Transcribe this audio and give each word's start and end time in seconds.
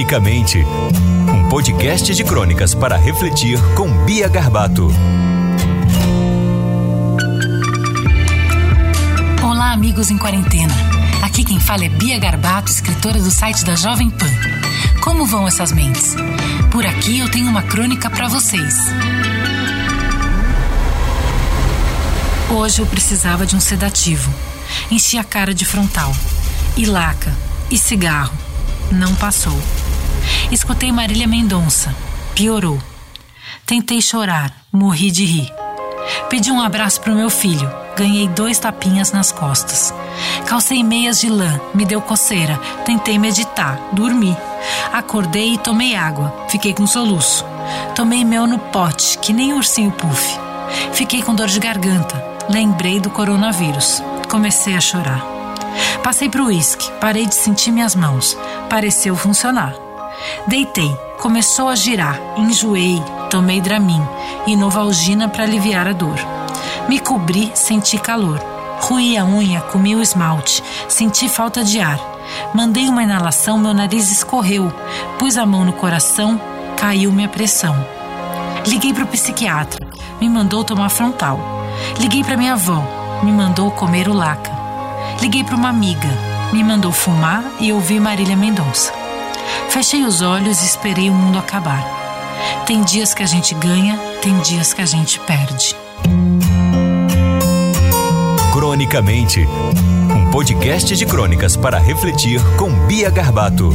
Cronicamente. 0.00 0.64
Um 1.28 1.48
podcast 1.50 2.14
de 2.14 2.24
crônicas 2.24 2.74
para 2.74 2.96
refletir 2.96 3.58
com 3.74 3.90
Bia 4.04 4.28
Garbato. 4.28 4.88
Olá, 9.42 9.72
amigos 9.72 10.10
em 10.10 10.16
quarentena. 10.16 10.72
Aqui 11.22 11.44
quem 11.44 11.60
fala 11.60 11.84
é 11.84 11.88
Bia 11.90 12.18
Garbato, 12.18 12.70
escritora 12.70 13.18
do 13.18 13.30
site 13.30 13.62
da 13.64 13.74
Jovem 13.74 14.08
Pan. 14.08 14.30
Como 15.02 15.26
vão 15.26 15.46
essas 15.46 15.70
mentes? 15.70 16.14
Por 16.70 16.86
aqui 16.86 17.18
eu 17.18 17.30
tenho 17.30 17.48
uma 17.48 17.62
crônica 17.62 18.08
para 18.08 18.26
vocês. 18.28 18.76
Hoje 22.48 22.80
eu 22.80 22.86
precisava 22.86 23.44
de 23.44 23.54
um 23.54 23.60
sedativo. 23.60 24.32
Enchi 24.90 25.18
a 25.18 25.24
cara 25.24 25.52
de 25.52 25.66
frontal. 25.66 26.14
E 26.74 26.86
laca. 26.86 27.36
E 27.70 27.76
cigarro. 27.76 28.32
Não 28.90 29.14
passou. 29.14 29.60
Escutei 30.50 30.90
Marília 30.92 31.26
Mendonça. 31.26 31.94
Piorou. 32.34 32.78
Tentei 33.66 34.00
chorar. 34.00 34.52
Morri 34.72 35.10
de 35.10 35.24
rir. 35.24 35.52
Pedi 36.28 36.50
um 36.50 36.60
abraço 36.60 37.00
pro 37.00 37.14
meu 37.14 37.30
filho. 37.30 37.70
Ganhei 37.96 38.28
dois 38.28 38.58
tapinhas 38.58 39.12
nas 39.12 39.30
costas. 39.30 39.92
Calcei 40.46 40.82
meias 40.82 41.20
de 41.20 41.28
lã. 41.28 41.60
Me 41.74 41.84
deu 41.84 42.00
coceira. 42.00 42.56
Tentei 42.84 43.18
meditar. 43.18 43.78
Dormi. 43.92 44.36
Acordei 44.92 45.54
e 45.54 45.58
tomei 45.58 45.94
água. 45.94 46.46
Fiquei 46.48 46.72
com 46.72 46.86
soluço. 46.86 47.44
Tomei 47.94 48.24
mel 48.24 48.46
no 48.46 48.58
pote, 48.58 49.18
que 49.18 49.32
nem 49.32 49.52
ursinho 49.52 49.90
puff. 49.92 50.38
Fiquei 50.92 51.22
com 51.22 51.34
dor 51.34 51.48
de 51.48 51.60
garganta. 51.60 52.24
Lembrei 52.48 53.00
do 53.00 53.10
coronavírus. 53.10 54.02
Comecei 54.28 54.74
a 54.74 54.80
chorar. 54.80 55.22
Passei 56.02 56.28
pro 56.28 56.46
uísque. 56.46 56.90
Parei 57.00 57.26
de 57.26 57.34
sentir 57.34 57.70
minhas 57.70 57.94
mãos. 57.94 58.36
Pareceu 58.68 59.14
funcionar. 59.16 59.74
Deitei. 60.46 60.96
Começou 61.18 61.68
a 61.68 61.74
girar. 61.74 62.18
Enjoei. 62.36 63.02
Tomei 63.30 63.60
Dramin 63.60 64.02
e 64.46 64.56
Novalgina 64.56 65.28
para 65.28 65.44
aliviar 65.44 65.86
a 65.86 65.92
dor. 65.92 66.18
Me 66.88 66.98
cobri, 66.98 67.52
senti 67.54 67.98
calor. 67.98 68.40
Ruí 68.80 69.16
a 69.16 69.24
unha, 69.24 69.60
comi 69.60 69.94
o 69.94 70.02
esmalte. 70.02 70.62
Senti 70.88 71.28
falta 71.28 71.62
de 71.62 71.78
ar. 71.80 72.00
Mandei 72.54 72.88
uma 72.88 73.02
inalação, 73.02 73.58
meu 73.58 73.74
nariz 73.74 74.10
escorreu. 74.10 74.72
Pus 75.18 75.36
a 75.36 75.46
mão 75.46 75.64
no 75.64 75.72
coração, 75.72 76.40
caiu 76.76 77.12
minha 77.12 77.28
pressão. 77.28 77.76
Liguei 78.66 78.92
para 78.92 79.04
o 79.04 79.06
psiquiatra, 79.06 79.86
me 80.20 80.28
mandou 80.28 80.64
tomar 80.64 80.88
frontal. 80.88 81.38
Liguei 81.98 82.24
para 82.24 82.36
minha 82.36 82.54
avó, 82.54 82.82
me 83.22 83.32
mandou 83.32 83.70
comer 83.70 84.08
o 84.08 84.12
laca. 84.12 84.50
Liguei 85.20 85.44
para 85.44 85.56
uma 85.56 85.68
amiga, 85.68 86.08
me 86.52 86.64
mandou 86.64 86.92
fumar 86.92 87.44
e 87.60 87.72
ouvir 87.72 88.00
Marília 88.00 88.36
Mendonça. 88.36 88.99
Fechei 89.70 90.04
os 90.04 90.20
olhos 90.20 90.62
e 90.62 90.66
esperei 90.66 91.08
o 91.08 91.14
mundo 91.14 91.38
acabar. 91.38 91.86
Tem 92.66 92.82
dias 92.82 93.14
que 93.14 93.22
a 93.22 93.26
gente 93.26 93.54
ganha, 93.54 93.96
tem 94.20 94.36
dias 94.40 94.74
que 94.74 94.82
a 94.82 94.86
gente 94.86 95.20
perde. 95.20 95.76
Cronicamente. 98.52 99.46
Um 100.14 100.28
podcast 100.32 100.96
de 100.96 101.06
crônicas 101.06 101.56
para 101.56 101.78
refletir 101.78 102.40
com 102.56 102.68
Bia 102.86 103.10
Garbato. 103.10 103.70